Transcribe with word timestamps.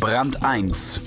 Brand 0.00 0.44
1 0.44 1.00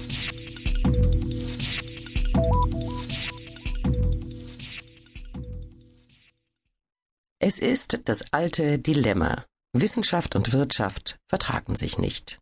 Es 7.39 7.57
ist 7.57 8.01
das 8.03 8.33
alte 8.33 8.79
Dilemma. 8.79 9.45
Wissenschaft 9.71 10.35
und 10.35 10.51
Wirtschaft 10.51 11.19
vertragen 11.29 11.77
sich 11.77 11.99
nicht. 11.99 12.39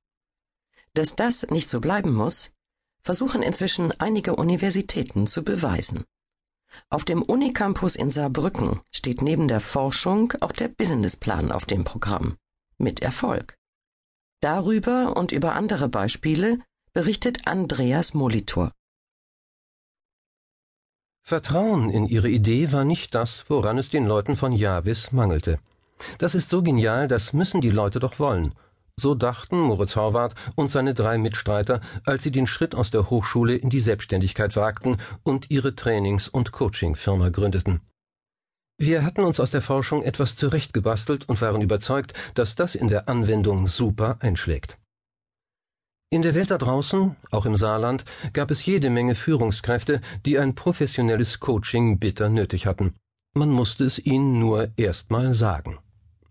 Dass 0.95 1.15
das 1.15 1.43
nicht 1.51 1.69
so 1.69 1.79
bleiben 1.81 2.13
muss, 2.13 2.51
versuchen 3.03 3.43
inzwischen 3.43 3.93
einige 3.99 4.35
Universitäten 4.35 5.27
zu 5.27 5.43
beweisen. 5.43 6.03
Auf 6.89 7.05
dem 7.05 7.21
Unicampus 7.21 7.95
in 7.95 8.09
Saarbrücken 8.09 8.81
steht 8.91 9.21
neben 9.21 9.47
der 9.47 9.59
Forschung 9.59 10.33
auch 10.41 10.51
der 10.51 10.69
Businessplan 10.69 11.51
auf 11.51 11.65
dem 11.65 11.83
Programm. 11.83 12.37
Mit 12.79 13.01
Erfolg. 13.01 13.58
Darüber 14.41 15.17
und 15.17 15.33
über 15.33 15.53
andere 15.55 15.89
Beispiele 15.89 16.59
berichtet 16.93 17.45
Andreas 17.45 18.13
Molitor. 18.13 18.71
Vertrauen 21.21 21.89
in 21.89 22.05
ihre 22.07 22.29
Idee 22.29 22.71
war 22.71 22.85
nicht 22.85 23.13
das, 23.15 23.43
woran 23.49 23.77
es 23.77 23.89
den 23.89 24.05
Leuten 24.05 24.37
von 24.37 24.53
Javis 24.53 25.11
mangelte. 25.11 25.59
Das 26.19 26.35
ist 26.35 26.49
so 26.49 26.63
genial, 26.63 27.09
das 27.09 27.33
müssen 27.33 27.59
die 27.59 27.69
Leute 27.69 27.99
doch 27.99 28.17
wollen. 28.17 28.55
So 28.95 29.13
dachten 29.13 29.59
Moritz 29.59 29.97
Horvath 29.97 30.35
und 30.55 30.71
seine 30.71 30.93
drei 30.93 31.17
Mitstreiter, 31.17 31.81
als 32.05 32.23
sie 32.23 32.31
den 32.31 32.47
Schritt 32.47 32.75
aus 32.75 32.91
der 32.91 33.09
Hochschule 33.09 33.55
in 33.55 33.69
die 33.69 33.81
Selbstständigkeit 33.81 34.55
wagten 34.55 34.95
und 35.23 35.51
ihre 35.51 35.75
Trainings- 35.75 36.29
und 36.29 36.53
Coachingfirma 36.53 37.27
gründeten. 37.27 37.81
Wir 38.81 39.03
hatten 39.03 39.25
uns 39.25 39.41
aus 39.41 39.51
der 39.51 39.61
Forschung 39.61 40.03
etwas 40.03 40.37
zurechtgebastelt 40.37 41.27
und 41.27 41.41
waren 41.41 41.61
überzeugt, 41.61 42.13
dass 42.33 42.55
das 42.55 42.75
in 42.75 42.87
der 42.87 43.09
Anwendung 43.09 43.67
super 43.67 44.17
einschlägt. 44.21 44.77
In 46.09 46.21
der 46.21 46.33
Welt 46.33 46.49
da 46.49 46.57
draußen, 46.57 47.17
auch 47.29 47.45
im 47.45 47.57
Saarland, 47.57 48.05
gab 48.31 48.51
es 48.51 48.65
jede 48.65 48.89
Menge 48.89 49.15
Führungskräfte, 49.15 49.99
die 50.25 50.39
ein 50.39 50.55
professionelles 50.55 51.41
Coaching 51.41 51.99
bitter 51.99 52.29
nötig 52.29 52.65
hatten. 52.65 52.95
Man 53.35 53.49
musste 53.49 53.83
es 53.83 53.99
ihnen 53.99 54.39
nur 54.39 54.71
erst 54.77 55.11
mal 55.11 55.33
sagen. 55.33 55.77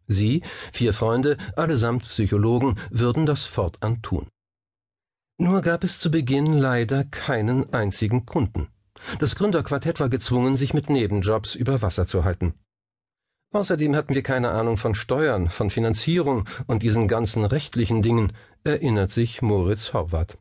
Sie, 0.06 0.42
vier 0.72 0.94
Freunde, 0.94 1.36
allesamt 1.54 2.04
Psychologen, 2.04 2.76
würden 2.90 3.26
das 3.26 3.44
fortan 3.44 4.00
tun. 4.00 4.26
Nur 5.38 5.60
gab 5.60 5.84
es 5.84 6.00
zu 6.00 6.10
Beginn 6.10 6.54
leider 6.54 7.04
keinen 7.04 7.72
einzigen 7.74 8.24
Kunden. 8.24 8.68
Das 9.18 9.36
Gründerquartett 9.36 10.00
war 10.00 10.08
gezwungen, 10.08 10.56
sich 10.56 10.74
mit 10.74 10.90
Nebenjobs 10.90 11.54
über 11.54 11.82
Wasser 11.82 12.06
zu 12.06 12.24
halten. 12.24 12.54
Außerdem 13.52 13.96
hatten 13.96 14.14
wir 14.14 14.22
keine 14.22 14.50
Ahnung 14.50 14.76
von 14.76 14.94
Steuern, 14.94 15.48
von 15.48 15.70
Finanzierung 15.70 16.44
und 16.66 16.82
diesen 16.82 17.08
ganzen 17.08 17.44
rechtlichen 17.44 18.02
Dingen, 18.02 18.32
erinnert 18.62 19.10
sich 19.10 19.40
Moritz 19.40 19.94
Horvath. 19.94 20.36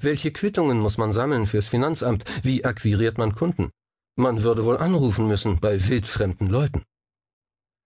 Welche 0.00 0.32
Quittungen 0.32 0.78
muss 0.78 0.98
man 0.98 1.12
sammeln 1.12 1.46
fürs 1.46 1.68
Finanzamt? 1.68 2.24
Wie 2.42 2.64
akquiriert 2.64 3.18
man 3.18 3.34
Kunden? 3.34 3.70
Man 4.16 4.42
würde 4.42 4.64
wohl 4.64 4.76
anrufen 4.78 5.26
müssen 5.26 5.60
bei 5.60 5.88
wildfremden 5.88 6.48
Leuten. 6.48 6.82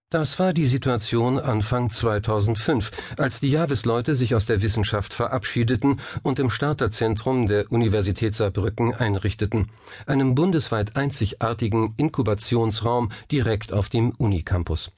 Das 0.09 0.39
war 0.39 0.53
die 0.53 0.67
Situation 0.67 1.37
Anfang 1.37 1.91
2005, 1.91 2.93
als 3.19 3.41
die 3.41 3.51
Javis-Leute 3.51 4.15
sich 4.15 4.37
aus 4.37 4.47
der 4.47 4.63
Wissenschaft 4.63 5.13
verabschiedeten 5.13 5.99
und 6.23 6.39
im 6.39 6.49
Starterzentrum 6.49 7.49
der 7.49 7.73
Universität 7.73 8.33
Saarbrücken 8.37 8.95
einrichteten, 8.95 9.67
einem 10.07 10.37
bundesweit 10.37 10.95
einzigartigen 10.95 11.95
Inkubationsraum 11.97 13.11
direkt 13.33 13.73
auf 13.73 13.89
dem 13.89 14.11
Unicampus. 14.11 14.93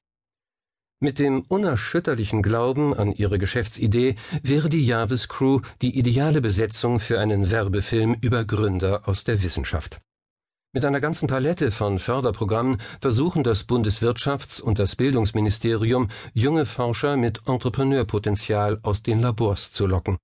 Mit 1.01 1.19
dem 1.19 1.43
unerschütterlichen 1.49 2.43
Glauben 2.43 2.93
an 2.93 3.15
ihre 3.15 3.39
Geschäftsidee 3.39 4.17
wäre 4.43 4.69
die 4.69 4.85
Javis 4.85 5.29
Crew 5.29 5.61
die 5.81 5.99
ideale 5.99 6.43
Besetzung 6.43 7.01
für 7.01 7.19
einen 7.19 7.51
Werbefilm 7.51 8.15
über 8.21 8.45
Gründer 8.45 9.09
aus 9.09 9.25
der 9.25 9.43
Wissenschaft. 9.43 10.01
Mit 10.75 10.85
einer 10.85 11.01
ganzen 11.01 11.29
Palette 11.29 11.71
von 11.71 11.99
Förderprogrammen 11.99 12.77
versuchen 13.01 13.43
das 13.43 13.67
Bundeswirtschafts- 13.67 14.61
und 14.61 14.79
das 14.79 14.97
Bildungsministerium, 14.97 16.09
junge 16.35 16.67
Forscher 16.67 17.17
mit 17.17 17.41
Entrepreneurpotenzial 17.47 18.79
aus 18.83 19.03
den 19.03 19.21
Labors 19.21 19.73
zu 19.73 19.87
locken. 19.87 20.19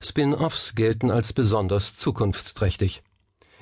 Spin-offs 0.00 0.76
gelten 0.76 1.10
als 1.10 1.32
besonders 1.32 1.96
zukunftsträchtig. 1.96 3.02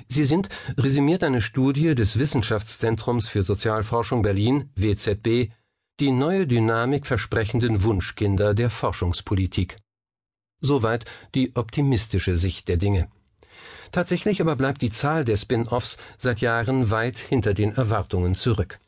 Sie 0.09 0.27
sind, 0.27 0.51
resümiert 0.77 1.25
eine 1.25 1.41
Studie 1.41 1.95
des 1.95 2.19
Wissenschaftszentrums 2.19 3.31
für 3.31 3.43
Sozialforschung 3.43 4.21
Berlin, 4.21 4.71
WZB, 4.77 5.51
die 5.99 6.13
neue 6.13 6.47
Dynamik 6.47 7.07
versprechenden 7.07 7.83
Wunschkinder 7.83 8.53
der 8.53 8.69
Forschungspolitik. 8.69 9.79
Soweit 10.61 11.07
die 11.35 11.57
optimistische 11.57 12.37
Sicht 12.37 12.69
der 12.69 12.77
Dinge. 12.77 13.09
Tatsächlich 13.93 14.41
aber 14.41 14.57
bleibt 14.57 14.83
die 14.83 14.91
Zahl 14.91 15.25
der 15.25 15.37
Spin-offs 15.37 15.99
seit 16.17 16.41
Jahren 16.41 16.91
weit 16.91 17.17
hinter 17.19 17.55
den 17.55 17.75
Erwartungen 17.75 18.35
zurück. 18.35 18.81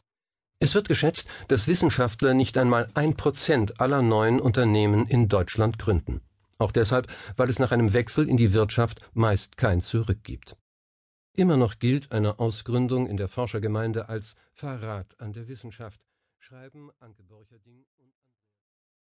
Es 0.59 0.75
wird 0.75 0.88
geschätzt, 0.88 1.28
dass 1.49 1.69
Wissenschaftler 1.69 2.34
nicht 2.34 2.59
einmal 2.59 2.88
ein 2.94 3.16
Prozent 3.16 3.81
aller 3.81 4.03
neuen 4.03 4.41
Unternehmen 4.41 5.06
in 5.06 5.28
Deutschland 5.28 5.78
gründen. 5.78 6.21
Auch 6.59 6.72
deshalb, 6.72 7.06
weil 7.37 7.49
es 7.49 7.59
nach 7.59 7.72
einem 7.72 7.94
Wechsel 7.94 8.28
in 8.28 8.37
die 8.37 8.53
Wirtschaft 8.53 9.00
meist 9.15 9.56
kein 9.56 9.81
Zurück 9.81 10.19
gibt. 10.22 10.56
Immer 11.34 11.56
noch 11.56 11.78
gilt 11.78 12.12
eine 12.12 12.39
Ausgründung 12.39 13.06
in 13.06 13.16
der 13.16 13.28
Forschergemeinde 13.28 14.10
als 14.10 14.34
Verrat 14.53 15.19
an 15.19 15.33
der 15.33 15.49
Wissenschaft, 15.49 16.03
schreiben 16.39 16.91
Anke 16.99 17.22
Borcherding 17.22 17.87
und 17.97 18.12